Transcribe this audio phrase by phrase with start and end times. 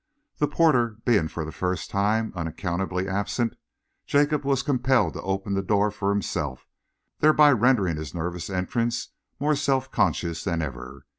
[0.39, 3.55] The porter, being for the first time unaccountably absent,
[4.07, 6.65] Jacob was compelled to open the door for himself,
[7.19, 9.09] thereby rendering his nervous entrance
[9.39, 11.05] more self conscious than ever.